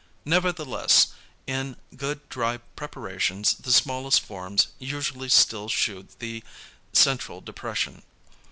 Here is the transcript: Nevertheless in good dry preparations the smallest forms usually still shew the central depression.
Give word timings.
Nevertheless 0.25 1.09
in 1.45 1.77
good 1.95 2.27
dry 2.27 2.57
preparations 2.75 3.53
the 3.53 3.71
smallest 3.71 4.21
forms 4.21 4.69
usually 4.79 5.29
still 5.29 5.69
shew 5.69 6.07
the 6.17 6.43
central 6.91 7.39
depression. 7.39 8.01